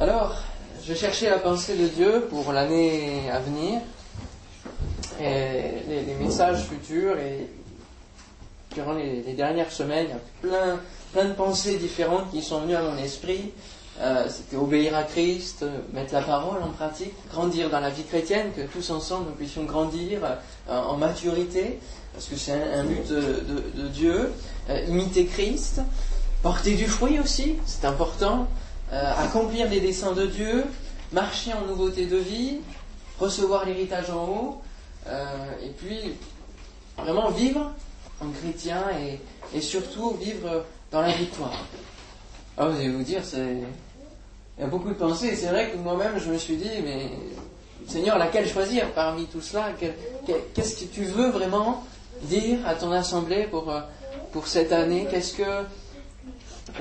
[0.00, 0.34] Alors,
[0.82, 3.82] je cherchais la pensée de Dieu pour l'année à venir,
[5.20, 7.46] et les, messages futurs, et
[8.74, 10.80] durant les, dernières semaines, il y a plein,
[11.12, 13.52] plein de pensées différentes qui sont venues à mon esprit.
[14.00, 18.52] Euh, c'était obéir à Christ, mettre la parole en pratique, grandir dans la vie chrétienne,
[18.56, 21.78] que tous ensemble nous puissions grandir euh, en maturité,
[22.14, 24.32] parce que c'est un, but de, Dieu,
[24.70, 25.82] euh, imiter Christ,
[26.42, 28.48] porter du fruit aussi, c'est important,
[28.90, 30.64] accomplir les desseins de Dieu,
[31.12, 32.58] marcher en nouveauté de vie,
[33.18, 34.62] recevoir l'héritage en haut,
[35.62, 36.14] et puis
[36.98, 37.72] vraiment vivre
[38.20, 38.82] en chrétien
[39.54, 41.64] et, surtout vivre dans la victoire.
[42.56, 43.56] Ah, vous allez vous dire, c'est
[44.60, 45.34] il y a beaucoup de pensées.
[45.36, 47.10] C'est vrai que moi-même, je me suis dit, mais
[47.88, 49.70] Seigneur, laquelle choisir parmi tout cela?
[50.54, 51.82] Qu'est-ce que tu veux vraiment
[52.24, 53.80] dire à ton assemblée pour, euh,
[54.32, 55.06] pour cette année?
[55.10, 55.64] Qu'est-ce que,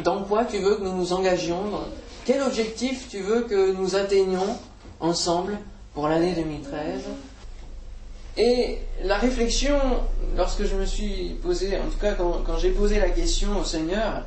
[0.03, 1.63] dans quoi tu veux que nous nous engagions
[2.29, 4.55] Quel objectif tu veux que nous atteignions
[4.99, 5.57] ensemble
[5.95, 7.01] pour l'année 2013
[8.37, 9.79] Et la réflexion,
[10.37, 14.25] lorsque je me suis posé, en tout cas quand, j'ai posé la question au Seigneur,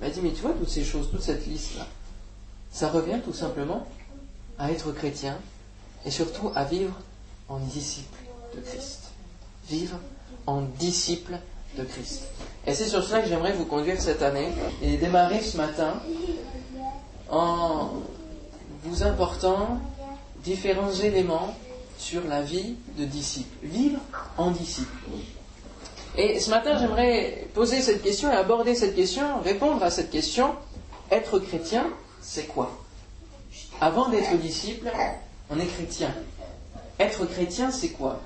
[0.00, 1.86] m'a dit, mais tu vois toutes ces choses, toute cette liste-là,
[2.72, 3.86] ça revient tout simplement
[4.58, 5.36] à être chrétien
[6.04, 6.94] et surtout à vivre
[7.48, 8.18] en disciple
[8.56, 9.12] de Christ.
[9.68, 10.00] Vivre
[10.48, 11.38] en disciple
[11.78, 12.24] de Christ.
[12.66, 14.48] Et c'est sur cela que j'aimerais vous conduire cette année
[14.82, 16.02] et démarrer ce matin
[17.28, 17.90] en
[18.84, 19.80] vous important
[20.44, 21.54] différents éléments
[21.98, 23.54] sur la vie de disciple.
[23.62, 24.00] Vivre
[24.36, 24.92] en disciple.
[26.16, 30.54] Et ce matin, j'aimerais poser cette question et aborder cette question, répondre à cette question.
[31.10, 31.86] Être chrétien,
[32.20, 32.70] c'est quoi?
[33.80, 34.90] Avant d'être disciple,
[35.50, 36.14] on est chrétien.
[36.98, 38.20] Être chrétien, c'est quoi?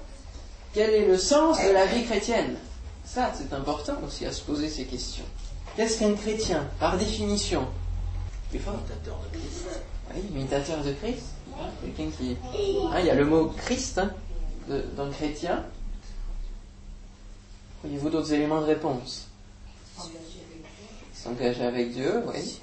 [0.72, 2.56] Quel est le sens de la vie chrétienne?
[3.04, 5.24] Ça, c'est important aussi à se poser ces questions.
[5.76, 7.66] Qu'est-ce qu'un chrétien, par définition
[8.52, 9.66] Imitateur de Christ.
[10.14, 11.26] Oui, imitateur de Christ.
[11.80, 12.36] Quelqu'un qui.
[12.92, 14.10] Ah, il y a le mot Christ hein,
[14.96, 15.64] dans le chrétien.
[17.82, 19.28] Voyez-vous d'autres éléments de réponse?
[21.14, 22.60] S'engager avec Dieu, oui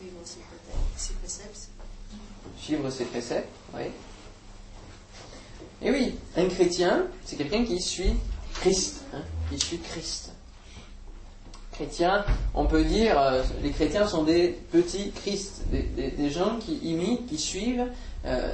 [2.70, 3.86] suivre ses préceptes, oui.
[5.82, 8.14] Et oui, un chrétien, c'est quelqu'un qui suit
[8.62, 10.34] Christ, hein, qui suit Christ.
[11.80, 12.26] Chrétien,
[12.56, 17.38] on peut dire, euh, les chrétiens sont des petits Christ, des, gens qui imitent, qui
[17.38, 17.86] suivent
[18.26, 18.50] euh,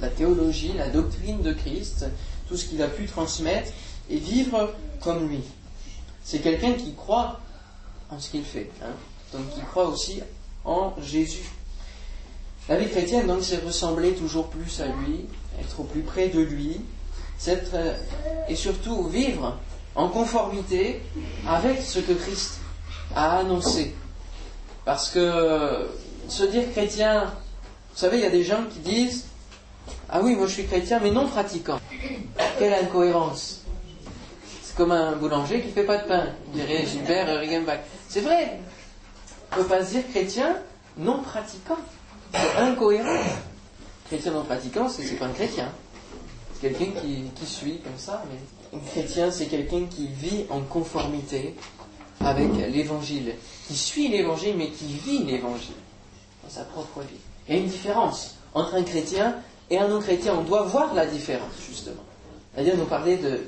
[0.00, 2.06] la, théologie, la doctrine de Christ,
[2.48, 3.72] tout ce qu'il a pu transmettre
[4.08, 5.40] et vivre comme lui.
[6.22, 7.40] C'est quelqu'un qui croit
[8.10, 8.94] en ce qu'il fait, hein,
[9.32, 10.20] donc qui croit aussi
[10.64, 11.50] en Jésus.
[12.68, 15.26] La vie chrétienne, donc, c'est ressembler toujours plus à lui,
[15.60, 16.80] être au plus près de lui,
[17.48, 17.96] euh,
[18.48, 19.58] et surtout vivre
[19.94, 21.02] en conformité
[21.46, 22.60] avec ce que Christ
[23.14, 23.94] a annoncé.
[24.84, 25.88] Parce que
[26.28, 27.24] se dire chrétien,
[27.92, 29.26] vous savez, il y a des gens qui disent
[30.08, 31.80] Ah oui, moi je suis chrétien, mais non pratiquant.
[32.58, 33.62] Quelle incohérence
[34.62, 37.80] C'est comme un boulanger qui ne fait pas de pain, dirait Gilbert Regenbach.
[38.08, 38.60] C'est vrai,
[39.52, 40.56] on ne peut pas se dire chrétien
[40.96, 41.78] non pratiquant.
[42.32, 43.22] C'est incohérent.
[44.06, 45.68] Chrétien non pratiquant, c'est pas un chrétien.
[46.54, 48.38] C'est quelqu'un qui, suit comme ça, mais
[48.78, 51.54] chrétien, c'est quelqu'un qui vit en conformité
[52.20, 53.34] avec l'évangile,
[53.66, 55.74] qui suit l'évangile, mais qui vit l'évangile
[56.44, 57.18] dans sa propre vie.
[57.48, 59.36] Il y a une différence entre un chrétien
[59.70, 60.34] et un non-chrétien.
[60.34, 62.02] On doit voir la différence, justement.
[62.54, 63.40] C'est-à-dire, nous parler de,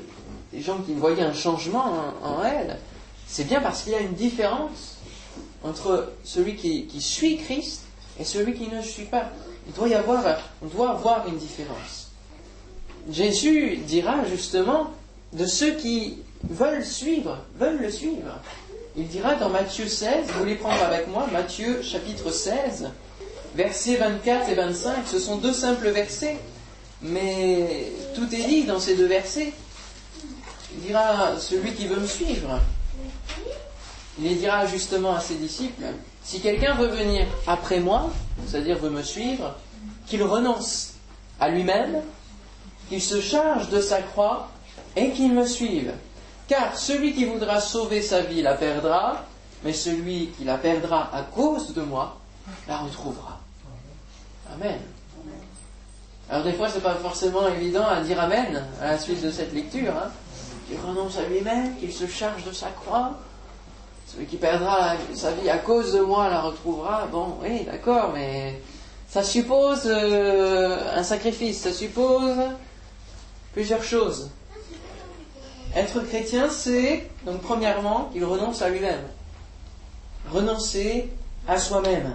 [0.52, 1.84] des gens qui voyaient un changement
[2.22, 2.78] en, elle.
[3.26, 4.98] C'est bien parce qu'il y a une différence
[5.64, 7.82] entre celui qui, qui suit Christ
[8.18, 9.30] et celui qui ne suit pas.
[9.66, 10.24] Il doit y avoir,
[10.62, 12.10] on doit avoir une différence.
[13.10, 14.90] Jésus dira justement
[15.32, 18.40] de ceux qui veulent suivre, veulent le suivre.
[18.96, 22.90] Il dira dans Matthieu 16, vous voulez prendre avec moi Matthieu chapitre 16,
[23.54, 26.36] versets 24 et 25, ce sont deux simples versets,
[27.00, 29.52] mais tout est dit dans ces deux versets.
[30.74, 32.60] Il dira celui qui veut me suivre.
[34.20, 35.84] Il dira justement à ses disciples,
[36.22, 38.10] si quelqu'un veut venir après moi,
[38.46, 39.56] c'est-à-dire veut me suivre,
[40.06, 40.94] qu'il renonce
[41.40, 42.02] à lui-même,
[42.90, 44.50] qu'il se charge de sa croix
[44.96, 45.92] et qu'il me suive.
[46.48, 49.24] Car celui qui voudra sauver sa vie la perdra,
[49.64, 52.18] mais celui qui la perdra à cause de moi
[52.68, 53.40] la retrouvera.
[54.54, 54.78] Amen.
[56.30, 59.30] Alors des fois, ce n'est pas forcément évident à dire Amen à la suite de
[59.30, 59.92] cette lecture.
[59.96, 60.10] Hein.
[60.68, 63.18] Qu'il renonce à lui-même, qu'il se charge de sa croix,
[64.06, 67.06] celui qui perdra sa vie à cause de moi la retrouvera.
[67.10, 68.60] Bon, oui, d'accord, mais
[69.08, 72.38] ça suppose euh, un sacrifice, ça suppose
[73.52, 74.30] plusieurs choses.
[75.74, 79.00] Être chrétien, c'est, donc premièrement, qu'il renonce à lui-même.
[80.30, 81.08] Renoncer
[81.48, 82.14] à soi-même.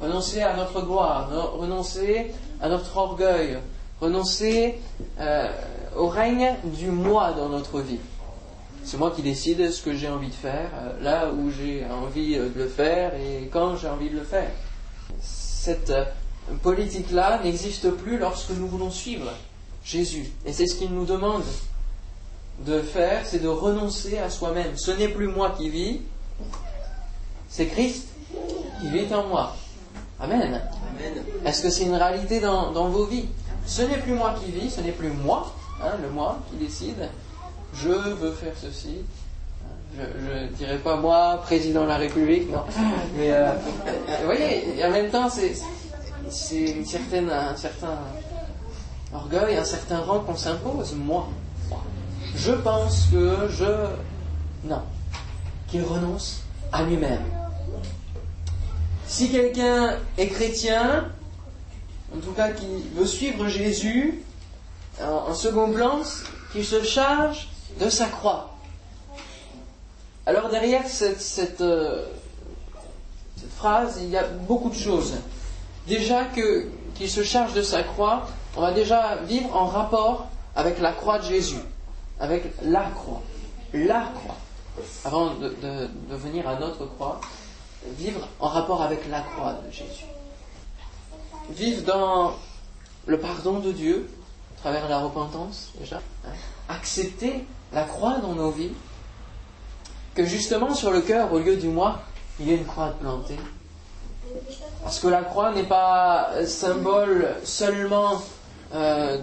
[0.00, 1.28] renoncer à notre gloire,
[1.58, 2.30] renoncer
[2.60, 3.58] à notre orgueil,
[4.00, 4.78] renoncer
[5.18, 5.50] euh,
[5.96, 7.98] au règne du moi dans notre vie.
[8.84, 12.36] C'est moi qui décide ce que j'ai envie de faire, euh, là où j'ai envie
[12.36, 14.50] de le faire et quand j'ai envie de le faire.
[15.20, 16.04] Cette euh,
[16.62, 19.32] politique-là n'existe plus lorsque nous voulons suivre
[19.84, 20.30] Jésus.
[20.46, 21.42] Et c'est ce qu'il nous demande
[22.66, 24.76] de faire, c'est de renoncer à soi-même.
[24.76, 26.00] Ce n'est plus moi qui vis,
[27.48, 28.08] c'est Christ
[28.80, 29.56] qui vit en moi.
[30.20, 30.60] Amen.
[31.44, 33.28] Est-ce que c'est une réalité dans, vos vies?
[33.66, 35.52] Ce n'est plus moi qui vis, ce n'est plus moi,
[35.82, 37.08] hein, le moi qui décide.
[37.74, 38.98] Je veux faire ceci.
[39.96, 42.62] Je ne dirais pas moi, président de la République, non.
[43.16, 43.52] Mais euh,
[44.20, 47.98] vous voyez, en même temps, c'est une certaine, un certain
[49.14, 50.94] orgueil, un certain rang qu'on s'impose.
[50.94, 51.28] Moi,
[52.34, 53.64] je pense que je.
[54.64, 54.82] Non.
[55.68, 56.42] Qu'il renonce
[56.72, 57.22] à lui-même.
[59.06, 61.08] Si quelqu'un est chrétien,
[62.14, 64.22] en tout cas qui veut suivre Jésus,
[65.02, 66.00] en, second plan,
[66.52, 67.48] qu'il se charge
[67.80, 68.54] de sa croix.
[70.26, 72.04] Alors derrière cette, euh,
[73.56, 75.14] phrase, il y a beaucoup de choses.
[75.86, 78.26] Déjà qu'il se charge de sa croix,
[78.56, 81.60] on va déjà vivre en rapport avec la croix de Jésus,
[82.20, 83.22] avec la croix,
[83.72, 84.36] la croix,
[85.04, 87.20] avant de, venir à notre croix
[87.96, 90.06] vivre en rapport avec la croix de Jésus.
[91.50, 92.34] Vivre dans
[93.06, 94.10] le pardon de Dieu,
[94.56, 96.00] à travers la repentance déjà.
[96.26, 96.30] Hein.
[96.68, 98.72] Accepter la croix dans nos vies.
[100.14, 102.00] Que justement sur le cœur, au lieu du moi,
[102.40, 103.38] il y ait une croix plantée.
[104.82, 108.20] Parce que la croix n'est pas symbole seulement
[108.74, 109.18] euh,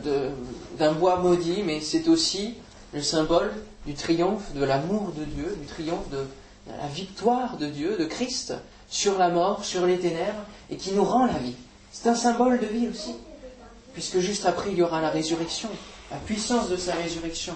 [0.77, 2.55] d'un bois maudit, mais c'est aussi
[2.95, 3.51] le symbole
[3.85, 6.25] du triomphe de l'amour de Dieu, du triomphe de,
[6.67, 8.53] la victoire de Dieu, de Christ,
[8.89, 11.55] sur la mort, sur les ténèbres, et qui nous rend la vie.
[11.91, 13.15] C'est un symbole de vie aussi,
[13.93, 15.69] puisque juste après, il y aura la résurrection,
[16.09, 17.53] la puissance de sa résurrection.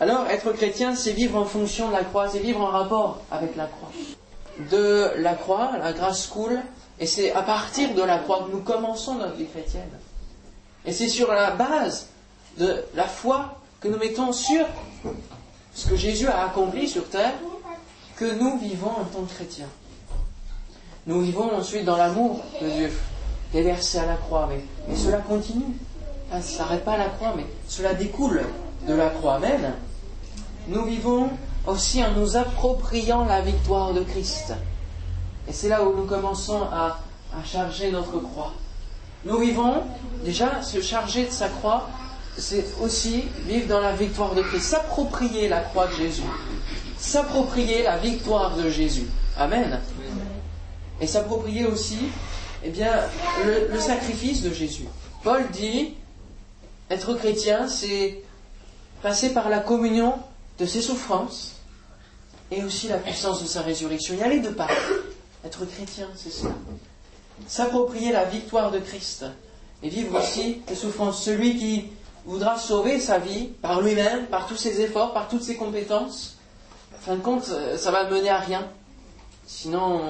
[0.00, 3.54] Alors, être chrétien, c'est vivre en fonction de la croix, c'est vivre en rapport avec
[3.54, 3.92] la croix.
[4.70, 6.60] De la croix, la grâce coule,
[6.98, 9.90] et c'est à partir de la croix que nous commençons notre vie chrétienne.
[10.84, 12.08] Et c'est sur la base
[12.58, 14.66] de la foi que nous mettons sur
[15.72, 17.32] ce que Jésus a accompli sur terre
[18.16, 19.68] que nous vivons en tant que chrétiens.
[21.06, 22.92] Nous vivons ensuite dans l'amour de Dieu,
[23.50, 25.74] qui est versé à la croix, mais, cela continue.
[26.30, 28.42] ça s'arrête pas la croix, mais cela découle
[28.86, 29.36] de la croix.
[29.36, 29.72] Amen.
[30.68, 31.30] Nous vivons
[31.66, 34.52] aussi en nous appropriant la victoire de Christ.
[35.48, 36.98] Et c'est là où nous commençons à
[37.44, 38.52] charger notre croix.
[39.24, 39.82] Nous vivons,
[40.24, 41.88] déjà, se charger de sa croix,
[42.40, 46.22] c'est aussi vivre dans la victoire de Christ, s'approprier la croix de Jésus
[47.00, 49.06] s'approprier la victoire de Jésus.
[49.36, 49.80] Amen.
[51.00, 51.98] Et s'approprier aussi
[52.62, 52.92] eh bien,
[53.44, 54.84] le, sacrifice de Jésus.
[55.24, 55.94] Paul dit,
[56.90, 58.22] être chrétien, c'est
[59.02, 60.14] passer par la communion
[60.58, 61.54] de ses souffrances
[62.50, 64.14] et aussi la puissance de sa résurrection.
[64.14, 64.70] Il y a les deux parts.
[65.42, 66.54] Être chrétien, c'est cela.
[67.46, 69.24] S'approprier la victoire de Christ
[69.82, 71.24] et vivre aussi les souffrances.
[71.24, 71.84] Celui qui
[72.24, 76.36] voudra sauver sa vie par lui-même, par tous ses efforts, par toutes ses compétences,
[76.94, 78.66] en fin de compte, euh, ça va mener à rien,
[79.46, 80.02] sinon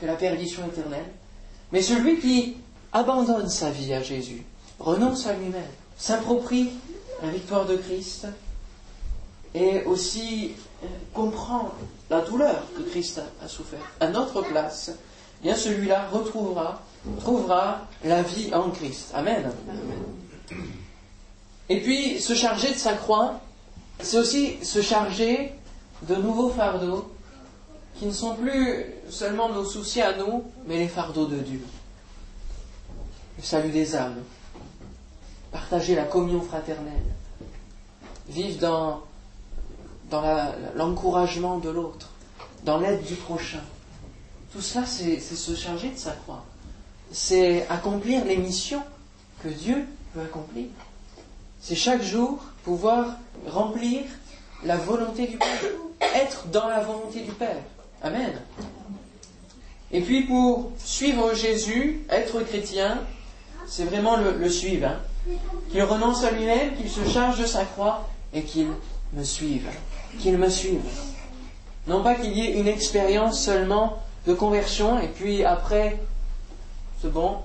[0.00, 1.06] que la perdition éternelle.
[1.72, 2.56] Mais celui qui
[2.92, 4.44] abandonne sa vie à Jésus,
[4.78, 5.62] renonce à lui-même,
[5.96, 6.70] s'approprie
[7.22, 8.26] la victoire de Christ
[9.54, 11.72] et aussi euh, comprend
[12.10, 14.92] la douleur que Christ a souffert à notre place,
[15.42, 16.82] bien celui-là retrouvera,
[17.20, 19.10] trouvera la vie en Christ.
[19.14, 19.50] Amen.
[21.68, 23.40] Et puis, se charger de sa croix,
[24.00, 25.52] c'est aussi se charger
[26.02, 27.10] de nouveaux fardeaux
[27.98, 31.62] qui ne sont plus seulement nos soucis à nous, mais les fardeaux de Dieu.
[33.38, 34.22] Le salut des âmes,
[35.52, 37.04] partager la communion fraternelle,
[38.28, 39.02] vivre dans,
[40.10, 42.10] dans l'encouragement de l'autre,
[42.64, 43.62] dans l'aide du prochain.
[44.52, 46.44] Tout cela, c'est se charger de sa croix.
[47.10, 48.82] C'est accomplir les missions
[49.42, 50.66] que Dieu veut accomplir.
[51.64, 53.06] C'est chaque jour pouvoir
[53.48, 54.02] remplir
[54.64, 55.48] la volonté du Père
[56.14, 57.62] être dans la volonté du Père.
[58.02, 58.32] Amen.
[59.90, 63.00] Et puis pour suivre Jésus, être chrétien,
[63.66, 64.88] c'est vraiment le, suivre.
[64.88, 65.32] Hein.
[65.70, 68.68] Qu'il renonce à lui-même, qu'il se charge de sa croix et qu'il
[69.14, 69.68] me suive.
[70.20, 70.82] Qu'il me suive.
[71.86, 75.98] Non pas qu'il y ait une expérience seulement de conversion et puis après,
[77.00, 77.38] c'est bon,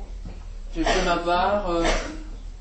[0.75, 1.83] j'ai fait ma part, euh,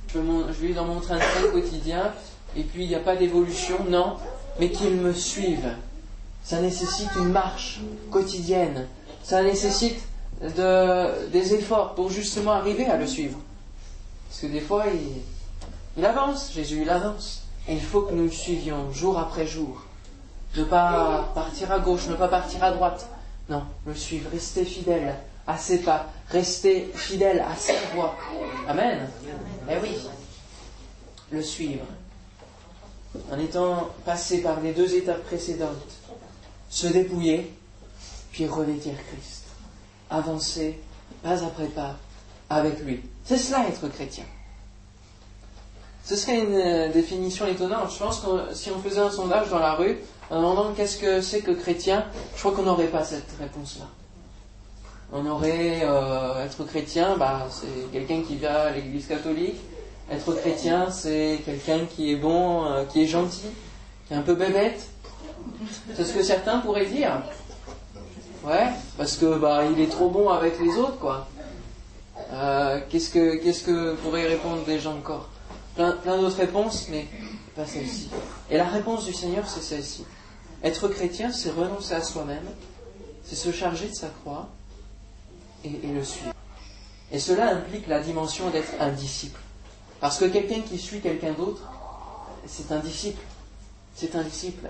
[0.08, 2.12] je, je, vis dans mon train de quotidien
[2.56, 3.76] et puis il n'y a pas d'évolution.
[3.88, 4.16] Non,
[4.58, 5.68] mais qu'il me suive
[6.48, 8.86] ça nécessite une marche quotidienne.
[9.22, 10.00] Ça nécessite
[10.40, 13.38] de, des efforts pour justement arriver à le suivre.
[14.26, 14.84] Parce que des fois,
[15.98, 17.42] il, avance, Jésus, il avance.
[17.68, 19.82] Il faut que nous le suivions jour après jour.
[20.56, 23.10] Ne pas partir à gauche, ne pas partir à droite.
[23.50, 25.16] Non, le suivre, rester fidèle
[25.48, 28.14] à ses pas, rester fidèle à sa voix.
[28.68, 29.08] Amen.
[29.68, 29.96] Eh oui,
[31.32, 31.86] le suivre.
[33.32, 35.72] En étant passé par les deux étapes précédentes,
[36.68, 37.50] se dépouiller,
[38.30, 39.44] puis revêtir Christ.
[40.10, 40.78] Avancer
[41.22, 41.96] pas après pas
[42.50, 43.02] avec lui.
[43.24, 44.24] C'est cela être chrétien.
[46.04, 47.90] Ce serait une euh, définition étonnante.
[47.92, 49.98] Je pense que si on faisait un sondage dans la rue,
[50.30, 53.86] en demandant qu'est-ce que c'est que chrétien, je crois qu'on n'aurait pas cette réponse-là.
[55.10, 59.56] On aurait euh, être chrétien, bah, c'est quelqu'un qui vient à l'église catholique.
[60.10, 63.48] Être chrétien, c'est quelqu'un qui est bon, euh, qui est gentil,
[64.06, 64.86] qui est un peu bébête.
[65.94, 67.22] C'est ce que certains pourraient dire.
[68.44, 71.26] Ouais, parce que bah il est trop bon avec les autres, quoi.
[72.88, 75.28] qu'est-ce que qu'est-ce que pourraient répondre des gens encore?
[75.74, 77.06] Plein, d'autres réponses, mais
[77.56, 78.10] pas celle-ci.
[78.50, 80.04] Et la réponse du Seigneur, c'est celle-ci.
[80.62, 82.46] Être chrétien, c'est renoncer à soi-même,
[83.24, 84.48] c'est se charger de sa croix
[85.64, 86.32] et, le suivre.
[87.10, 89.40] Et cela implique la dimension d'être un disciple.
[90.00, 91.62] Parce que quelqu'un qui suit quelqu'un d'autre,
[92.46, 93.22] c'est un disciple.
[93.94, 94.68] C'est un disciple.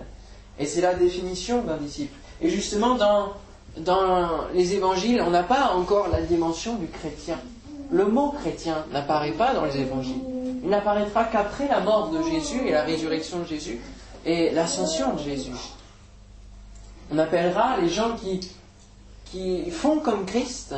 [0.58, 2.14] Et c'est la définition d'un disciple.
[2.40, 3.32] Et justement, dans,
[3.76, 7.38] dans les évangiles, on n'a pas encore la dimension du chrétien.
[7.90, 10.22] Le mot chrétien n'apparaît pas dans les évangiles
[10.62, 13.80] il n'apparaîtra qu'après la mort de Jésus et la résurrection de Jésus
[14.24, 15.52] et l'ascension de Jésus.
[17.12, 18.40] On appellera les gens qui,
[19.30, 20.74] qui font comme Christ,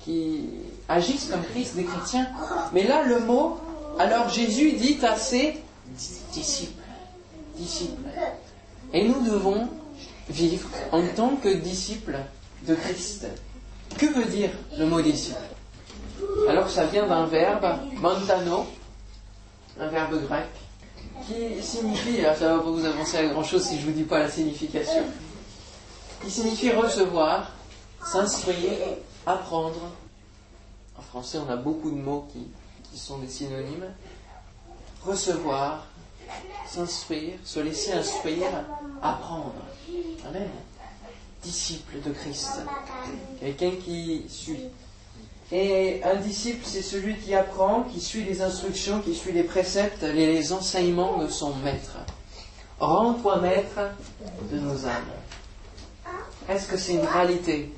[0.00, 0.44] qui
[0.88, 2.28] agissent comme Christ, des chrétiens.
[2.72, 3.58] Mais là, le mot,
[3.98, 5.56] alors Jésus dit à ses
[6.32, 6.82] disciples,
[7.56, 8.08] disciples.
[8.92, 9.68] Et nous devons
[10.28, 12.18] vivre en tant que disciples
[12.66, 13.26] de Christ.
[13.96, 15.40] Que veut dire le mot disciple
[16.48, 17.66] Alors ça vient d'un verbe,
[18.00, 18.66] montano,
[19.80, 20.46] un verbe grec
[21.26, 24.04] qui signifie, alors ça va pas vous avancer à grand chose si je vous dis
[24.04, 25.04] pas la signification,
[26.22, 27.50] qui signifie recevoir,
[28.12, 28.78] s'instruire,
[29.26, 29.92] apprendre.
[30.96, 32.48] En français, on a beaucoup de mots qui,
[32.98, 33.92] sont des synonymes.
[35.04, 35.86] Recevoir,
[36.66, 38.48] s'instruire, se laisser instruire,
[39.02, 39.54] apprendre.
[40.26, 40.48] Amen.
[41.42, 42.62] Disciple de Christ.
[43.40, 44.64] Quelqu'un qui suit.
[45.52, 50.02] Et un disciple, c'est celui qui apprend, qui suit les instructions, qui suit les préceptes,
[50.02, 51.96] les enseignements de son maître.
[52.80, 53.80] Rends-toi maître
[54.50, 55.12] de nos âmes.
[56.48, 57.72] Est-ce que c'est une réalité?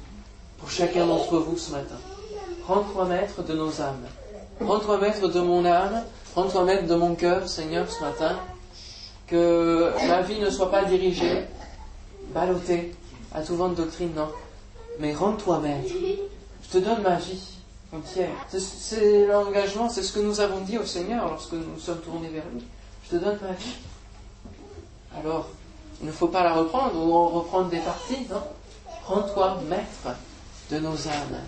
[0.61, 1.97] Pour chacun d'entre vous ce matin
[2.67, 4.07] Rends-toi maître de nos âmes.
[4.61, 6.05] Rends-toi maître de mon âme.
[6.37, 8.39] Rends-toi maître de mon cœur, Seigneur, ce matin.
[9.27, 11.47] Que ma vie ne soit pas dirigée,
[12.33, 12.95] ballottée
[13.35, 14.29] à tout vent de doctrine, non.
[15.01, 15.93] Mais rends-toi maître.
[16.63, 17.43] Je te donne ma vie
[17.93, 18.31] entière.
[18.49, 22.45] C'est l'engagement, c'est ce que nous avons dit au Seigneur lorsque nous sommes tournés vers
[22.53, 22.63] lui.
[23.05, 23.77] Je te donne ma vie.
[25.19, 25.49] Alors,
[26.01, 28.43] il ne faut pas la reprendre ou en reprendre des parties, non
[29.07, 30.17] Rends-toi maître
[30.71, 31.41] de nos âmes.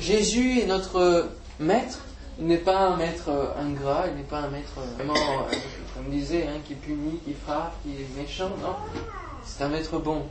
[0.00, 1.28] Jésus est notre
[1.58, 1.98] maître.
[2.38, 5.54] Il n'est pas un maître ingrat, il n'est pas un maître vraiment, euh,
[5.94, 8.74] comme disait, hein, qui punit, qui frappe, qui est méchant, non
[9.44, 10.22] C'est un maître bon.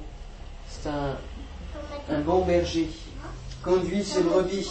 [0.68, 1.16] C'est un,
[2.10, 2.90] un bon berger.
[3.64, 4.70] Conduit ses brebis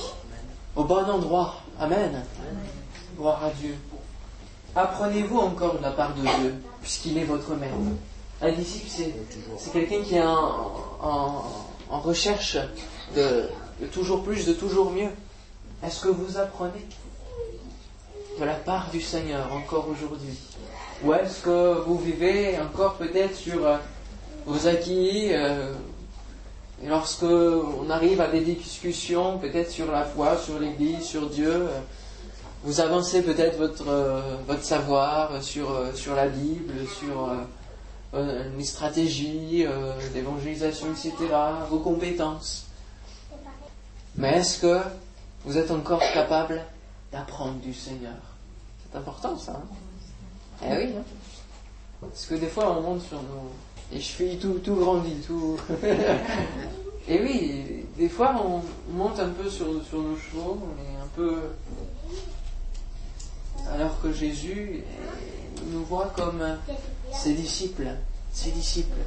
[0.75, 1.55] au bon endroit.
[1.79, 2.25] Amen.
[3.17, 3.77] Gloire à Dieu.
[4.75, 7.75] Apprenez-vous encore de la part de Dieu, puisqu'il est votre maître.
[8.43, 8.89] Un disciple,
[9.59, 10.23] c'est quelqu'un qui est
[11.91, 12.57] en, recherche
[13.15, 13.49] de,
[13.93, 15.11] toujours plus, de toujours mieux.
[15.85, 16.87] Est-ce que vous apprenez
[18.39, 20.39] de la part du Seigneur encore aujourd'hui?
[21.05, 23.77] Ou est-ce que vous vivez encore peut-être sur euh,
[24.47, 25.73] vos acquis, euh,
[26.83, 31.53] et lorsque on arrive à des discussions, peut-être sur la foi, sur l'Église, sur Dieu,
[31.53, 31.81] euh,
[32.65, 37.31] vous avancez peut-être votre, savoir sur la Bible, sur
[38.13, 39.67] les stratégies
[40.13, 41.13] d'évangélisation, etc.,
[41.69, 42.67] vos compétences.
[44.17, 44.81] Mais est-ce que
[45.45, 46.65] vous êtes encore capable
[47.13, 48.17] d'apprendre du Seigneur?
[48.91, 49.53] C'est important ça.
[49.53, 50.67] Hein?
[50.67, 50.95] Eh oui.
[52.01, 53.53] Parce que des fois on monte sur nos,
[53.93, 55.59] et je tout, tout grandit, tout.
[57.09, 58.63] et oui, des fois on
[58.93, 61.37] monte un peu sur, sur nos chevaux, on est un peu.
[63.73, 64.83] Alors que Jésus
[65.67, 66.43] nous voit comme
[67.13, 67.89] ses disciples,
[68.33, 69.01] ses disciples.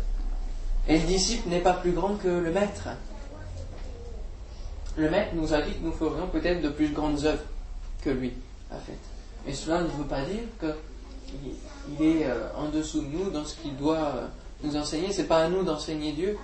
[0.88, 2.90] Et le disciple n'est pas plus grand que le maître.
[4.98, 7.44] Le maître nous a dit que nous ferions peut-être de plus grandes œuvres
[8.04, 8.34] que lui
[8.70, 8.98] a fait.
[9.46, 10.44] Mais cela ne veut pas dire
[11.28, 14.28] qu'il est euh, en dessous de nous dans ce qu'il doit euh,
[14.64, 16.38] nous enseigner, c'est pas à nous d'enseigner Dieu.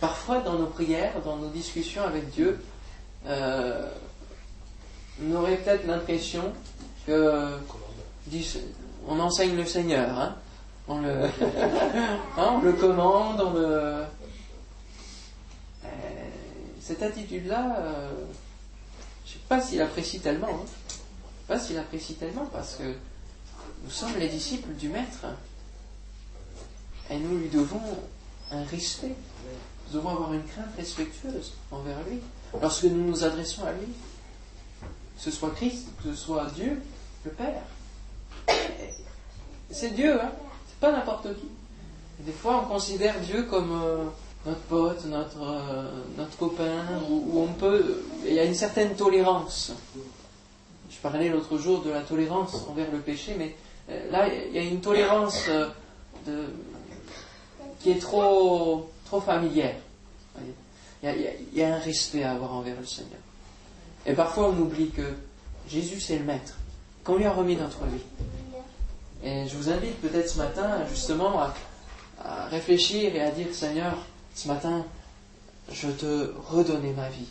[0.00, 2.58] Parfois, dans nos prières, dans nos discussions avec Dieu,
[3.26, 3.88] euh,
[5.22, 6.52] on aurait peut-être l'impression
[7.06, 7.52] que
[9.08, 10.18] on enseigne le Seigneur.
[10.18, 10.36] Hein.
[10.88, 13.66] On, le, hein, on le commande, on le.
[13.66, 14.06] Euh,
[16.80, 18.10] cette attitude-là, euh,
[19.26, 20.48] je ne sais pas s'il apprécie tellement.
[20.48, 20.64] Hein.
[20.66, 22.94] Je sais pas s'il apprécie tellement parce que
[23.84, 25.26] nous sommes les disciples du Maître.
[27.10, 27.80] Et nous lui devons
[28.50, 29.14] un respect.
[29.88, 32.20] Nous devons avoir une crainte respectueuse envers lui
[32.60, 33.86] lorsque nous nous adressons à lui.
[35.16, 36.80] Que ce soit Christ, que ce soit Dieu,
[37.24, 37.62] le Père.
[39.70, 40.32] C'est Dieu, hein
[40.80, 41.48] pas n'importe qui.
[42.20, 44.04] des fois, on considère Dieu comme euh,
[44.46, 48.02] notre pote, notre, euh, notre copain, où, on peut.
[48.26, 49.72] Il y a une certaine tolérance.
[50.90, 53.54] Je parlais l'autre jour de la tolérance envers le péché, mais
[53.90, 55.48] euh, là, il y a une tolérance
[57.80, 59.76] qui est trop, trop familière.
[61.02, 63.20] Il y, a, un respect à avoir envers le Seigneur.
[64.04, 65.14] Et parfois, on oublie que
[65.68, 66.54] Jésus, c'est le Maître,
[67.04, 68.02] qu'on lui a remis notre vie.
[69.22, 71.54] Et je vous invite peut-être ce matin, justement, à,
[72.50, 73.94] réfléchir et à dire Seigneur,
[74.34, 74.84] ce matin,
[75.70, 77.28] je te redonnais ma vie.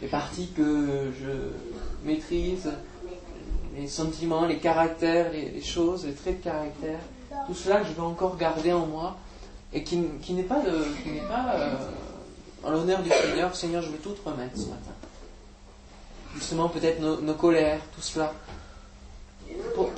[0.00, 2.70] Les parties que je maîtrise,
[3.76, 7.00] les sentiments, les caractères, les, choses, les traits de caractère,
[7.46, 9.16] tout cela que je veux encore garder en moi
[9.72, 10.62] et qui, n'est pas,
[11.02, 11.74] qui n'est pas euh,
[12.64, 13.54] en l'honneur du Seigneur.
[13.54, 14.92] Seigneur, je veux tout te remettre ce matin.
[16.34, 18.32] Justement, peut-être nos, colères, tout cela.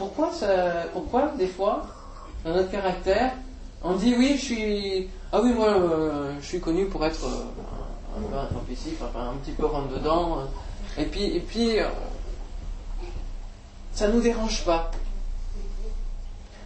[0.00, 1.86] Pourquoi, ça, pourquoi, des fois,
[2.42, 3.32] dans notre caractère,
[3.84, 5.08] on dit oui, je suis.
[5.30, 9.52] Ah oui, moi, euh, je suis connu pour être euh, un peu intempestif, un petit
[9.52, 10.38] peu rentre dedans.
[10.96, 11.76] et puis, et puis
[13.92, 14.90] ça ne nous dérange pas.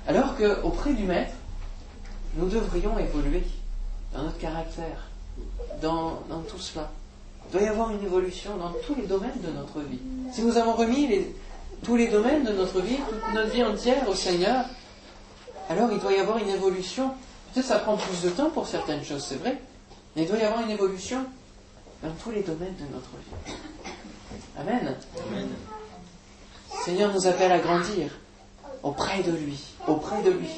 [0.06, 1.34] Alors qu'auprès du Maître,
[2.36, 3.42] nous devrions évoluer
[4.12, 5.08] dans notre caractère,
[5.82, 6.90] dans, tout cela.
[7.48, 9.98] Il doit y avoir une évolution dans tous les domaines de notre vie.
[10.32, 11.08] Si nous avons remis
[11.82, 14.64] tous les domaines de notre vie, toute notre vie entière au Seigneur,
[15.68, 17.10] alors il doit y avoir une évolution.
[17.52, 19.58] Peut-être ça prend plus de temps pour certaines choses, c'est vrai,
[20.14, 21.24] mais il doit y avoir une évolution
[22.02, 23.54] dans tous les domaines de notre vie.
[24.58, 24.94] Amen.
[25.28, 25.48] Amen.
[26.72, 28.10] Le Seigneur nous appelle à grandir
[28.82, 30.50] auprès de lui, auprès de lui.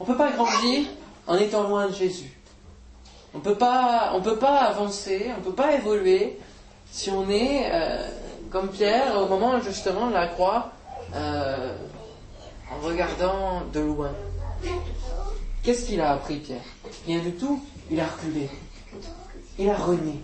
[0.00, 0.86] On ne peut pas grandir
[1.26, 2.32] en étant loin de Jésus.
[3.34, 4.12] On ne peut pas
[4.60, 6.38] avancer, on ne peut pas évoluer
[6.90, 8.08] si on est euh,
[8.54, 10.70] comme Pierre au moment justement de la croix,
[11.12, 11.76] euh,
[12.70, 14.12] en regardant de loin.
[15.64, 16.62] Qu'est-ce qu'il a appris, Pierre?
[17.04, 17.60] Rien du tout.
[17.90, 18.48] Il a reculé.
[19.58, 20.20] Il a renié.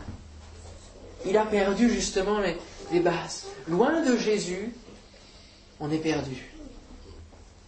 [1.26, 3.46] Il a perdu justement les, bases.
[3.66, 4.76] Loin de Jésus,
[5.80, 6.54] on est perdu.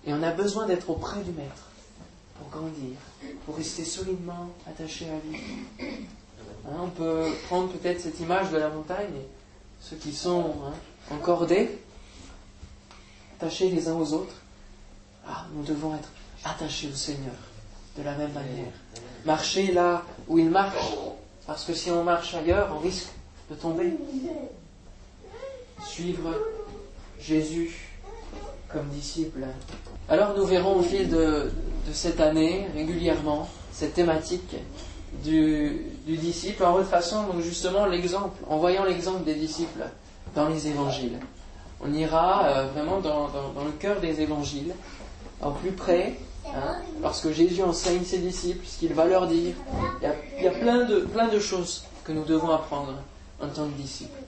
[0.07, 1.71] Et on a besoin d'être auprès du Maître
[2.39, 2.99] pour grandir,
[3.47, 5.41] pour rester solidement attaché à lui.
[5.81, 9.23] Hein, on peut prendre peut-être cette image de la montagne,
[9.83, 10.75] ceux qui sont hein,
[11.15, 11.79] encordés,
[13.37, 14.35] attachés les uns aux autres.
[15.27, 16.09] Ah, nous devons être
[16.45, 17.35] attachés au Seigneur
[17.97, 18.73] de la même manière.
[19.25, 20.95] Marcher là où il marche,
[21.47, 23.11] parce que si on marche ailleurs, on risque
[23.51, 23.93] de tomber.
[25.85, 26.33] Suivre
[27.21, 27.99] Jésus
[28.69, 29.45] comme disciple.
[30.09, 31.51] Alors nous verrons au fil de,
[31.93, 34.57] cette année régulièrement cette thématique
[35.25, 39.85] du, disciple en retraçant donc justement l'exemple, en voyant l'exemple des disciples
[40.35, 41.19] dans les évangiles.
[41.81, 43.29] On ira euh, vraiment dans,
[43.65, 44.75] le cœur des évangiles,
[45.43, 46.15] au plus près,
[46.47, 49.55] hein, parce que Jésus enseigne ses disciples, ce qu'il va leur dire.
[50.01, 52.95] Il y a, plein, de, plein de choses que nous devons apprendre
[53.41, 54.23] en tant que disciples.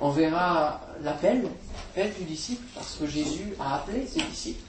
[0.00, 1.48] On verra l'appel
[1.94, 4.62] fait du disciple, parce que Jésus a appelé ses disciples.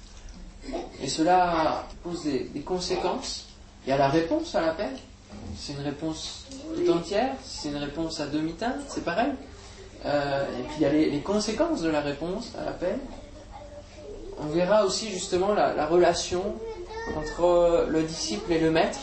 [1.01, 3.47] Et cela pose des, conséquences.
[3.85, 4.91] Il y a la réponse à l'appel.
[5.57, 9.31] C'est une réponse tout entière, c'est une réponse à demi-teinte, c'est pareil.
[10.05, 12.97] Euh, et puis il y a les, conséquences de la réponse à l'appel.
[14.41, 16.55] On verra aussi justement la, relation
[17.17, 18.99] entre le disciple et le maître.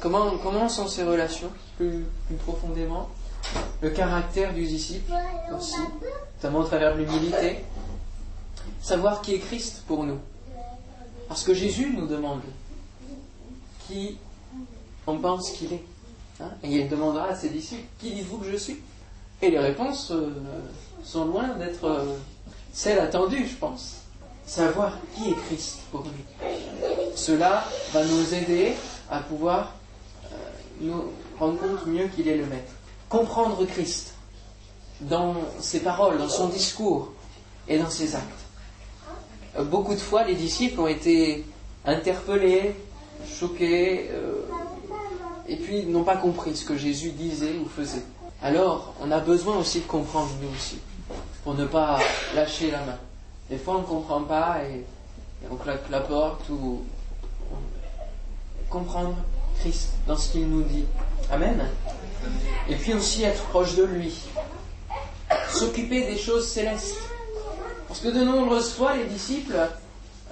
[0.00, 3.08] Comment, comment sont ces relations plus, plus profondément?
[3.82, 5.12] Le caractère du disciple
[5.56, 5.76] aussi,
[6.36, 7.64] notamment à travers l'humilité.
[8.80, 10.18] Savoir qui est Christ pour nous.
[11.28, 12.40] Parce que Jésus nous demande
[13.86, 14.18] qui
[15.06, 15.84] on pense qu'il est.
[16.40, 18.76] Hein, et il demandera à ses disciples, qui dites-vous que je suis?
[19.42, 20.30] Et les réponses euh,
[21.02, 22.16] sont loin d'être euh,
[22.72, 23.96] celles attendues, je pense.
[24.46, 26.48] Savoir qui est Christ pour lui.
[27.14, 28.74] Cela va nous aider
[29.10, 29.74] à pouvoir
[30.24, 30.36] euh,
[30.80, 31.04] nous
[31.38, 32.72] rendre compte mieux qu'il est le Maître.
[33.08, 34.14] Comprendre Christ
[35.00, 37.12] dans ses paroles, dans son discours
[37.68, 38.46] et dans ses actes
[39.64, 41.44] beaucoup de fois, les disciples ont été
[41.84, 42.74] interpellés,
[43.26, 44.10] choqués,
[45.48, 48.02] et puis n'ont pas compris ce que Jésus disait ou faisait.
[48.42, 50.78] alors on a besoin aussi de comprendre nous aussi,
[51.44, 51.98] pour ne pas
[52.34, 52.98] lâcher la main.
[53.50, 54.84] Des fois on ne comprend pas et,
[55.50, 56.82] on claque la porte ou
[58.68, 59.14] comprendre
[59.60, 60.84] Christ dans ce qu'il nous dit.
[61.30, 61.68] Amen.
[62.68, 64.12] Et puis aussi être proche de lui.
[65.48, 66.96] S'occuper des choses célestes.
[67.86, 69.56] Parce que de nombreuses fois, les disciples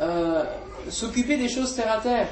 [0.01, 0.45] euh,
[0.89, 2.29] s'occupaient des choses terre à terre.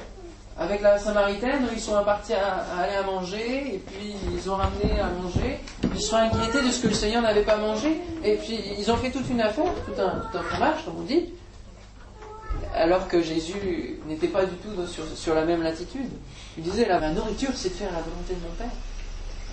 [0.58, 5.00] Avec la Samaritaine, ils sont partis à, aller à manger, et puis ils ont ramené
[5.00, 5.58] à manger.
[5.94, 8.96] Ils sont inquiétés de ce que le Seigneur n'avait pas mangé, et puis ils ont
[8.96, 11.30] fait toute une affaire, tout un, tout un fromage, comme on dit,
[12.74, 14.70] alors que Jésus n'était pas du tout
[15.14, 16.08] sur, la même latitude.
[16.58, 18.72] Il disait, la nourriture, c'est de faire la volonté de mon Père.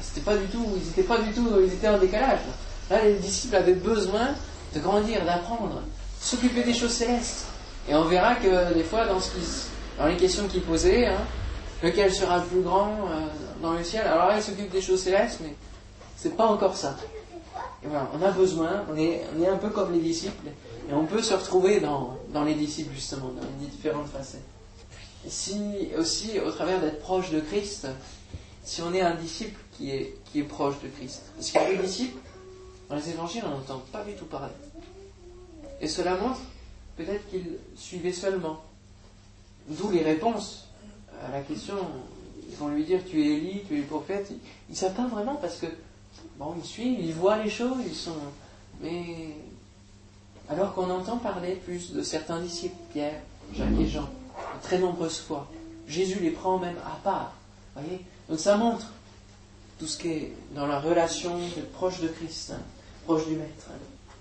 [0.02, 2.40] C'était pas du tout, ils n'étaient pas du tout, ils étaient en décalage.
[2.90, 4.30] Là, les disciples avaient besoin
[4.74, 5.82] de grandir, d'apprendre,
[6.20, 7.46] s'occuper des choses célestes.
[7.88, 9.32] Et on verra que des fois, dans, ce
[10.00, 11.20] dans les questions qu'il posait, hein,
[11.84, 13.28] lequel sera le plus grand euh,
[13.62, 14.08] dans le ciel?
[14.08, 15.54] Alors là, il s'occupe des choses célestes, mais
[16.16, 16.96] c'est pas encore ça.
[17.84, 20.48] On a besoin, on est, un peu comme les disciples,
[20.90, 24.42] et on peut se retrouver dans, les disciples, justement, dans les différentes facettes.
[25.26, 27.88] Et si, aussi, au travers d'être proche de Christ,
[28.64, 31.24] si on est un disciple qui est, qui est proche de Christ.
[31.36, 32.18] Parce qu'il y a des disciples,
[32.90, 34.54] dans les évangiles, on n'entend pas du tout parler.
[35.82, 36.40] Et cela montre
[36.98, 38.62] peut-être qu'ils suivaient seulement.
[39.70, 40.68] D'où les réponses
[41.26, 41.76] à la question.
[42.50, 44.32] Ils vont lui dire Tu es Élie, tu es le prophète.
[44.70, 45.68] Ils ne pas vraiment parce que,
[46.38, 48.16] bon, ils suivent, ils voient les choses, ils sont.
[48.82, 49.36] Mais.
[50.50, 53.22] Alors qu'on entend parler plus de certains disciples, Pierre,
[53.54, 55.48] Jacques et Jean, de très nombreuses fois.
[55.88, 57.34] Jésus les prend même à part.
[57.76, 58.88] Voyez Donc ça montre
[59.78, 61.38] tout ce qui est dans la relation
[61.74, 62.62] proche de Christ, hein,
[63.06, 63.70] proche du Maître.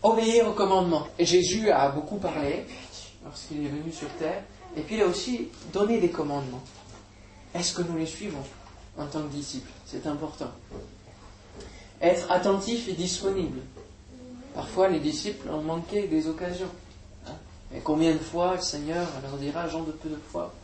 [0.02, 1.06] Obéir au commandement.
[1.18, 2.66] Et Jésus a beaucoup parlé
[3.24, 4.42] lorsqu'il est venu sur terre,
[4.78, 6.62] et puis il a aussi donné des commandements.
[7.52, 8.44] Est-ce que nous les suivons
[8.96, 9.70] en tant que disciples?
[9.86, 10.50] C'est important.
[12.00, 13.58] Être attentif et disponible.
[14.54, 16.70] Parfois, les disciples ont manqué des occasions.
[17.26, 17.32] Hein.
[17.74, 20.54] Et combien de fois le Seigneur leur dira, Jean de peu de foi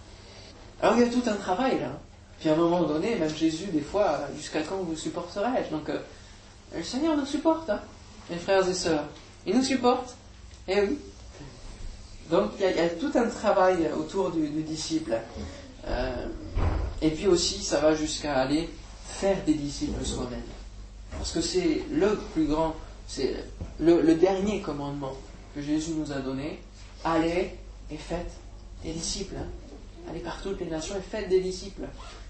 [0.81, 1.98] Alors il y a tout un travail là.
[2.38, 5.70] Puis à un moment donné, même Jésus, des fois, jusqu'à quand vous supporterai-je?
[5.70, 5.98] Donc euh,
[6.74, 7.81] le Seigneur nous supporte, hein,
[8.31, 9.07] mes frères et sœurs.
[9.44, 10.14] Il nous supporte.
[10.68, 10.98] Eh oui.
[12.30, 15.16] Donc il y, a tout un travail autour du, disciple.
[15.87, 16.26] Euh,
[17.02, 18.70] et puis aussi, ça va jusqu'à aller
[19.06, 20.40] faire des disciples soi-même.
[21.12, 22.74] Parce que c'est le plus grand,
[23.06, 23.37] c'est
[23.78, 25.12] le, dernier commandement
[25.54, 26.60] que Jésus nous a donné.
[27.04, 27.58] Allez
[27.90, 28.32] et faites
[28.82, 29.37] des disciples.
[29.38, 29.46] Hein.
[30.10, 31.82] Allez par toutes les nations et faites des disciples.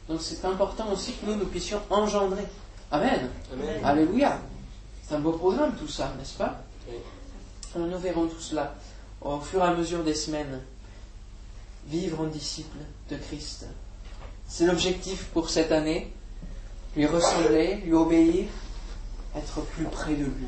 [0.08, 2.44] Donc c'est important aussi que nous, nous puissions engendrer.
[2.90, 3.30] Amen.
[3.82, 4.38] Alléluia.
[5.06, 6.62] C'est un beau programme tout ça, n'est-ce pas?
[7.76, 8.74] Nous verrons tout cela
[9.24, 10.60] au fur et à mesure des semaines.
[11.88, 12.78] Vivre en disciple
[13.10, 13.66] de Christ.
[14.48, 16.12] C'est l'objectif pour cette année.
[16.96, 18.46] Lui ressembler, lui obéir,
[19.36, 20.46] être plus près de lui.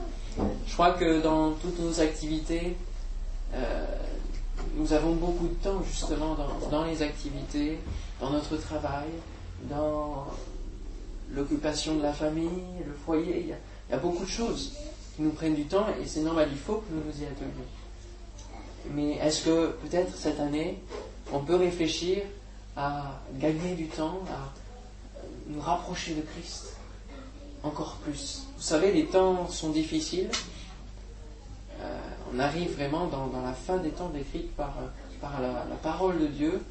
[0.67, 2.77] Je crois que dans toutes nos activités,
[3.55, 3.85] euh,
[4.77, 6.37] nous avons beaucoup de temps justement
[6.71, 7.79] dans les activités,
[8.21, 9.09] dans notre travail,
[9.69, 10.27] dans
[11.33, 13.41] l'occupation de la famille, le foyer.
[13.41, 14.73] Il y, a, beaucoup de choses
[15.15, 17.65] qui nous prennent du temps et c'est normal, il faut que nous nous y attelions.
[18.95, 20.83] Mais est-ce que peut-être cette année,
[21.33, 22.23] on peut réfléchir
[22.77, 24.53] à gagner du temps, à
[25.49, 26.77] nous rapprocher de Christ
[27.63, 28.45] encore plus?
[28.57, 30.31] Vous savez, les temps sont difficiles.
[31.81, 31.99] Euh,
[32.35, 34.75] on arrive vraiment dans, la fin des temps décrits par,
[35.21, 36.63] par la parole de Dieu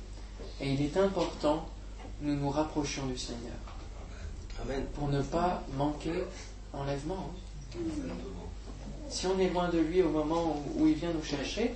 [0.61, 1.65] et il est important
[2.21, 3.53] nous nous rapprochions du Seigneur.
[4.61, 4.85] Amen.
[4.93, 6.23] Pour ne pas manquer
[6.73, 7.29] enlèvement.
[9.09, 11.75] Si on est loin de lui au moment où, il vient nous chercher,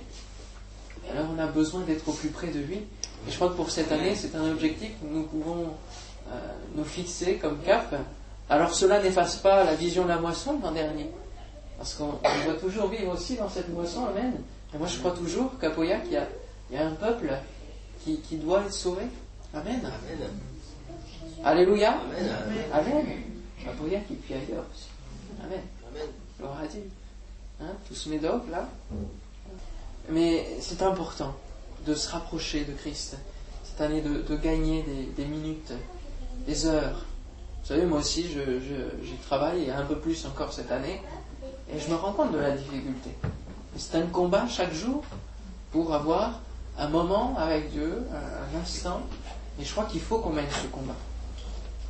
[1.10, 2.76] alors on a besoin d'être au plus près de lui.
[2.76, 5.74] Et je crois que pour cette année, c'est un objectif que nous pouvons
[6.28, 6.36] euh,
[6.74, 7.94] nous fixer comme cap.
[8.48, 11.10] Alors cela n'efface pas la vision de la moisson l'an dernier.
[11.76, 14.34] Parce qu'on doit toujours vivre aussi dans cette moisson, Amen.
[14.74, 17.32] Et moi je crois toujours qu'à Poyac, il y a, un peuple
[18.04, 19.02] qui doit être sauvé.
[19.54, 19.80] Amen.
[21.44, 21.92] Alléluia.
[21.92, 22.30] Amen.
[22.72, 23.06] Amen.
[23.66, 24.02] Amen.
[24.06, 24.88] qui puis ailleurs aussi.
[25.42, 25.60] Amen.
[25.90, 26.08] Amen.
[26.38, 26.88] Gloire à Dieu.
[27.60, 28.68] Hein, tous mes dogs là.
[30.10, 31.34] Mais c'est important
[31.86, 33.16] de se rapprocher de Christ.
[33.64, 34.84] Cette année de, gagner
[35.16, 35.72] des, minutes,
[36.46, 37.04] des heures.
[37.62, 41.00] Vous savez, moi aussi, je, travaille un peu plus encore cette année
[41.72, 43.10] et je me rends compte de la difficulté.
[43.76, 45.02] C'est un combat chaque jour
[45.70, 46.40] pour avoir
[46.76, 49.00] un moment avec Dieu, un instant
[49.60, 50.96] et je crois qu'il faut qu'on mène ce combat.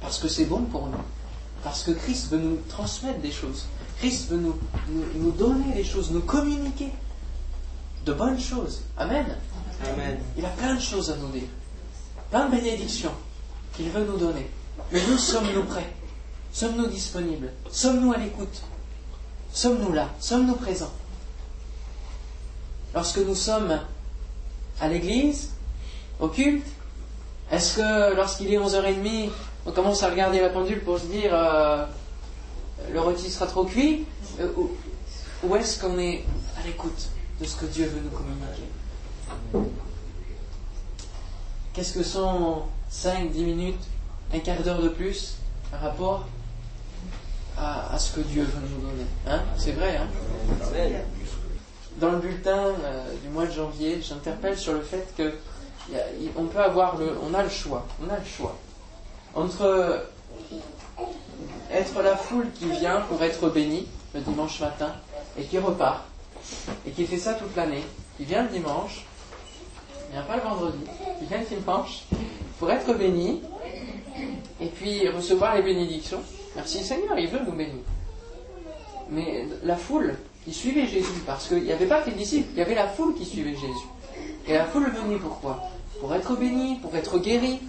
[0.00, 0.98] Parce que c'est bon pour nous.
[1.62, 3.66] Parce que Christ veut nous transmettre des choses.
[3.98, 4.54] Christ veut nous,
[5.14, 6.88] nous, donner des choses, nous communiquer
[8.04, 8.82] de bonnes choses.
[8.96, 9.26] Amen.
[9.92, 10.18] Amen.
[10.36, 11.48] Il a plein de choses à nous dire.
[12.30, 13.12] Plein de bénédictions
[13.74, 14.48] qu'il veut nous donner.
[14.92, 15.92] Mais nous sommes-nous prêts?
[16.52, 17.52] Sommes-nous disponibles?
[17.70, 18.62] Sommes-nous à l'écoute?
[19.52, 20.08] Sommes-nous là?
[20.20, 20.92] Sommes-nous présents?
[22.94, 23.78] Lorsque nous sommes
[24.80, 25.50] à l'église,
[26.18, 26.66] au culte,
[27.52, 29.30] est-ce que lorsqu'il est 11h30,
[29.66, 31.84] on commence à regarder la pendule pour se dire euh,
[32.92, 34.06] le rôti sera trop cuit?
[34.40, 34.48] Euh,
[35.44, 36.24] Ou, est-ce qu'on est
[36.58, 37.08] à l'écoute?
[37.40, 39.70] De ce que Dieu veut nous communiquer.
[41.72, 43.83] Qu'est-ce que sont 5, 10 minutes,
[44.35, 45.37] un quart d'heure de plus
[45.70, 46.26] par rapport
[47.57, 49.40] à, ce que Dieu veut nous donner hein?
[49.57, 50.09] C'est vrai, hein?
[51.98, 55.35] Dans le bulletin euh, du mois de janvier, j'interpelle sur le fait que
[56.53, 58.57] peut avoir le, on a le choix, on a le choix.
[59.35, 60.05] Entre
[61.70, 64.92] être la foule qui vient pour être bénie le dimanche matin
[65.38, 66.09] et qui repart
[66.86, 67.84] et qui fait ça toute l'année,
[68.16, 69.04] qui vient le dimanche,
[70.08, 70.84] il vient pas le vendredi,
[71.18, 72.04] qui vient le dimanche
[72.58, 73.42] pour être béni
[74.60, 76.20] et puis recevoir les bénédictions.
[76.56, 77.82] Merci Seigneur, il veut nous bénir.
[79.10, 82.58] Mais la foule qui suivait Jésus, parce qu'il n'y avait pas que les disciples, il
[82.58, 83.88] y avait la foule qui suivait Jésus.
[84.46, 85.62] Et la foule venait pourquoi
[86.00, 87.60] Pour être béni, pour être guéri.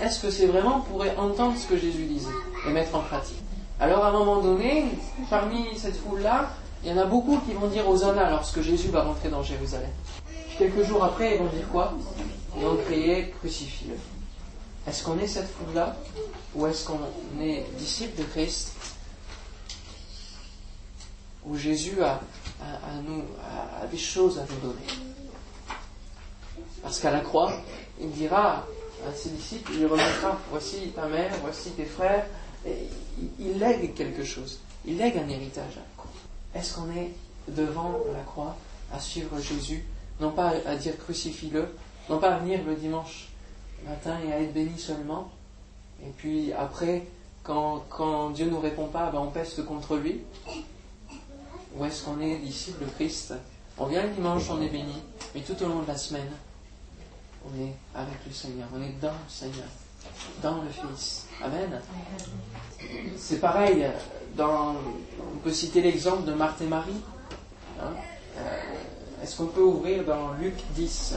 [0.00, 2.30] Est-ce que c'est vraiment pour entendre ce que Jésus disait
[2.68, 3.38] et mettre en pratique?
[3.80, 4.84] Alors à un moment donné,
[5.30, 6.50] parmi cette foule-là,
[6.82, 9.42] il y en a beaucoup qui vont dire aux Hosanna lorsque Jésus va rentrer dans
[9.42, 9.90] Jérusalem.
[10.58, 11.94] Quelques jours après, ils vont dire quoi?
[12.56, 13.94] Ils vont crier crucifie-le.
[14.86, 15.96] Est-ce qu'on est cette foule-là?
[16.54, 16.98] Ou est-ce qu'on
[17.40, 18.72] est disciple de Christ?
[21.46, 22.20] Où Jésus a,
[23.90, 24.86] des choses à nous donner?
[26.82, 27.52] Parce qu'à la croix,
[28.00, 28.66] il dira
[29.08, 32.26] à ses disciples, il remettra, voici ta mère, voici tes frères,
[33.38, 35.78] il lègue quelque chose, il lègue un héritage.
[36.54, 37.12] Est-ce qu'on est
[37.48, 38.56] devant la croix
[38.92, 39.84] à suivre Jésus,
[40.20, 41.74] non pas à dire crucifie-le,
[42.08, 43.28] non pas à venir le dimanche
[43.86, 45.30] matin et à être béni seulement,
[46.04, 47.06] et puis après,
[47.42, 50.20] quand, quand Dieu ne nous répond pas, ben on peste contre lui,
[51.74, 53.34] ou est-ce qu'on est disciple de Christ?
[53.78, 55.02] On vient le dimanche, on est béni,
[55.34, 56.30] mais tout au long de la semaine,
[57.44, 59.68] on est avec le Seigneur, on est dans le Seigneur,
[60.42, 61.26] dans le Fils.
[61.42, 61.80] Amen.
[63.16, 63.86] C'est pareil,
[64.38, 67.00] on peut citer l'exemple de Marthe et Marie.
[67.80, 67.92] Hein.
[68.38, 71.14] Euh, est-ce qu'on peut ouvrir dans Luc 10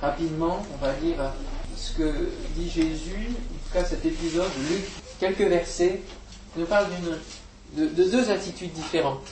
[0.00, 1.32] Rapidement, on va lire
[1.76, 4.84] ce que dit Jésus, en tout cas cet épisode, Luc,
[5.20, 6.02] quelques versets,
[6.56, 6.86] nous parle
[7.76, 9.26] de, de deux attitudes différentes.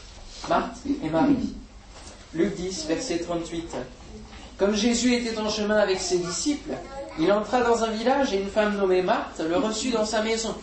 [0.48, 1.54] Marthe et Marie.
[2.34, 3.76] Luc 10, verset 38.
[4.58, 6.74] Comme Jésus était en chemin avec ses disciples,
[7.18, 10.54] il entra dans un village et une femme nommée Marthe le reçut dans sa maison.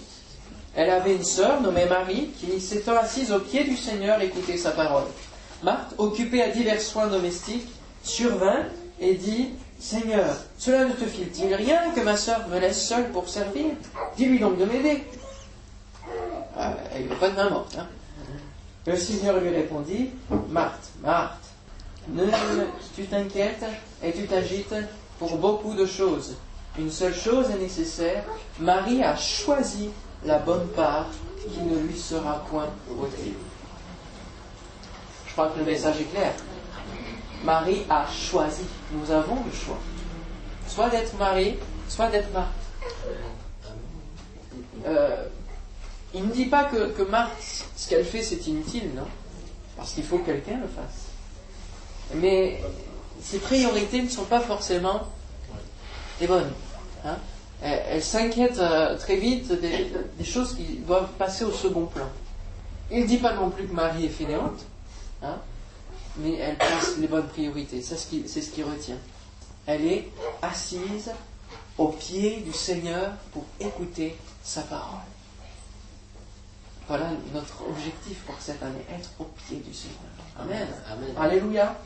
[0.75, 4.71] Elle avait une sœur nommée Marie qui, s'étant assise au pied du Seigneur, écoutait sa
[4.71, 5.03] parole.
[5.63, 7.67] Marthe, occupée à divers soins domestiques,
[8.03, 8.65] survint
[8.99, 13.27] et dit Seigneur, cela ne te file-t-il rien que ma sœur me laisse seule pour
[13.27, 13.65] servir?
[14.15, 15.03] Dis-lui donc de m'aider.
[16.55, 17.77] Ah, il n'y a pas de main morte.
[18.85, 20.09] Le Seigneur lui répondit
[20.49, 21.37] Marthe, Marthe,
[22.09, 22.25] ne,
[22.95, 23.65] tu t'inquiètes
[24.03, 24.73] et tu t'agites
[25.19, 26.35] pour beaucoup de choses.
[26.79, 28.23] Une seule chose est nécessaire.
[28.59, 29.89] Marie a choisi
[30.25, 31.07] la bonne part
[31.39, 33.33] qui ne lui sera point ôtée.
[35.27, 36.33] Je crois que le message est clair.
[37.43, 38.63] Marie a choisi.
[38.91, 39.79] Nous avons le choix.
[40.67, 41.57] Soit d'être Marie,
[41.87, 42.47] soit d'être Marthe.
[44.85, 45.25] Euh,
[46.13, 47.31] il ne dit pas que, que Marthe,
[47.75, 49.07] ce qu'elle fait, c'est inutile, non?
[49.77, 51.11] Parce qu'il faut que quelqu'un le fasse
[52.15, 52.61] mais
[53.21, 55.01] ses priorités ne sont pas forcément
[56.19, 56.51] les bonnes.
[57.05, 57.17] Hein?
[57.61, 62.07] Elle, s'inquiète euh, très vite des, choses qui doivent passer au second plan.
[62.89, 64.65] Il ne dit pas non plus que Marie est fainéante,
[65.21, 65.37] hein,
[66.17, 67.81] mais elle place les bonnes priorités.
[67.81, 68.97] C'est ce qui, c'est ce qui retient.
[69.67, 70.09] Elle est
[70.41, 71.11] assise
[71.77, 74.99] au pied du Seigneur pour écouter sa parole.
[76.87, 79.97] Voilà notre objectif pour cette année, être au pied du Seigneur.
[80.39, 80.67] Amen.
[81.17, 81.77] Alléluia.